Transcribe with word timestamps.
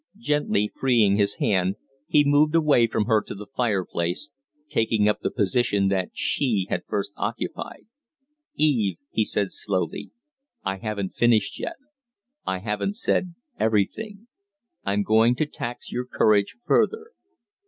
Gently 0.17 0.71
freeing 0.75 1.17
his 1.17 1.35
hand, 1.35 1.75
he 2.07 2.23
moved 2.25 2.55
away 2.55 2.87
from 2.87 3.05
her 3.05 3.21
to 3.21 3.35
the 3.35 3.45
fireplace, 3.55 4.31
taking 4.67 5.07
up 5.07 5.19
the 5.19 5.29
position 5.29 5.89
that 5.89 6.09
she 6.13 6.65
had 6.71 6.81
first 6.87 7.11
occupied. 7.17 7.85
"Eve," 8.55 8.97
he 9.11 9.23
said, 9.23 9.51
slowly, 9.51 10.09
"I 10.63 10.77
haven't 10.77 11.13
finished 11.13 11.59
yet. 11.59 11.77
I 12.47 12.57
haven't 12.61 12.95
said 12.95 13.35
everything. 13.59 14.25
I'm 14.83 15.03
going 15.03 15.35
to 15.35 15.45
tax 15.45 15.91
your 15.91 16.07
courage 16.07 16.55
further." 16.65 17.11